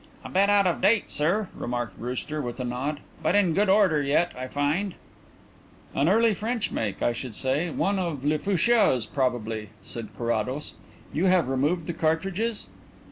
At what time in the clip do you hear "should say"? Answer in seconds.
7.13-7.69